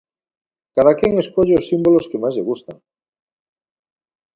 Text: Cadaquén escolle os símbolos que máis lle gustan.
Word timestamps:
Cadaquén 0.75 1.13
escolle 1.23 1.57
os 1.59 1.67
símbolos 1.69 2.07
que 2.09 2.21
máis 2.21 2.35
lle 2.35 2.47
gustan. 2.49 2.75